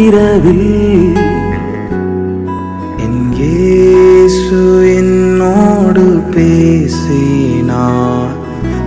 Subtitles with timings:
[0.00, 1.29] இரவில்
[4.50, 4.68] இயேசு
[5.00, 6.04] என்னோடு
[6.34, 8.32] பேசினார்.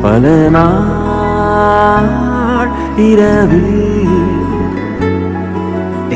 [0.03, 0.23] பல
[0.55, 2.09] நாள்
[3.05, 4.17] இரவில்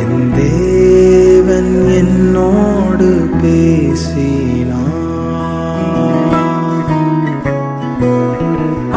[0.01, 3.09] என் தேவன் என்னோடு
[3.43, 4.83] பேசினார்.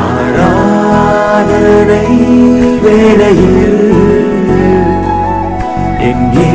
[0.09, 2.05] ஆராதனை
[2.87, 3.87] வேளையில்
[6.11, 6.51] எங்கே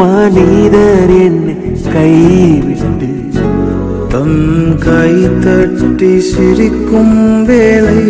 [0.00, 1.54] மனிதர் என்னை
[1.92, 3.10] கைவிட்டு
[4.08, 8.02] தம் கை தட்டி சிரிக்கும் வேளை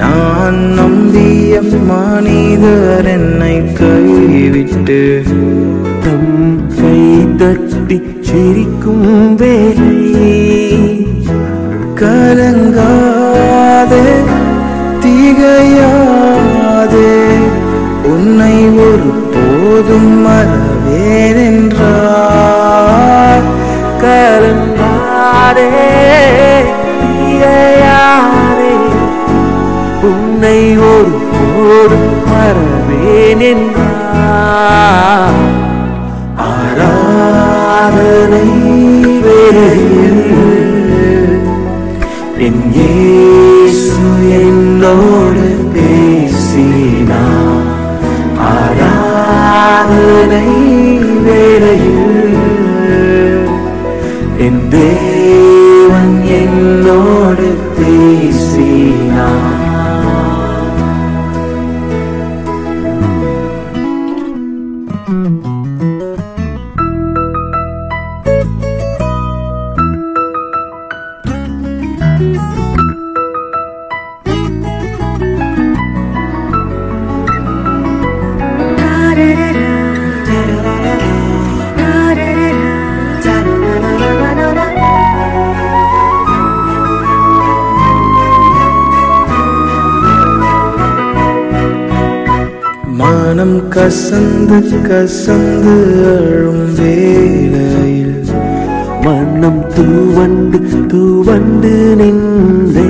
[0.00, 1.60] நான் நம்பிய
[1.90, 5.22] மனிதர் என்னை கைவிட்டு
[6.04, 9.98] தம் கை தட்டி சிரிக்கும் வேலை
[12.02, 14.06] கலங்காதே
[15.02, 17.31] திகையாதே.
[19.84, 23.46] போதும் மறவேன் என்றார்
[24.02, 25.64] கலங்காதே
[30.08, 31.98] உன்னை ஒரு போதும்
[32.28, 35.40] மறவேன் என்றார்
[36.46, 38.46] ஆராதனை
[93.34, 94.56] மனம் கசந்து
[94.88, 95.74] கசந்து
[96.08, 98.26] அழும் வேளையில்
[99.04, 100.58] மனம் தூவண்டு
[100.92, 102.88] தூவண்டு நின்றே.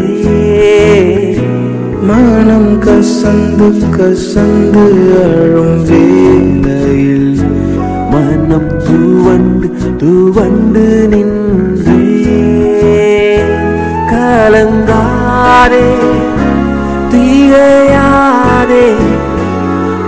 [2.02, 4.84] மனம் கசந்து கசந்து
[5.22, 7.38] அழும் வேளையில்
[8.10, 9.70] மனம் தூவண்டு
[10.02, 12.02] தூவண்டு நின்றே.
[14.10, 15.86] கலங்காரே
[17.10, 18.86] தீகையாதே.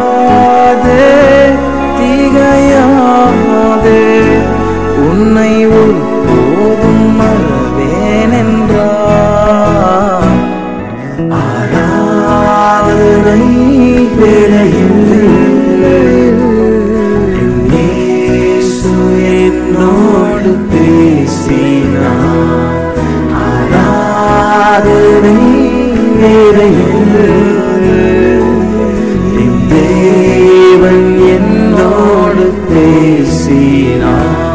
[33.97, 34.46] Krishna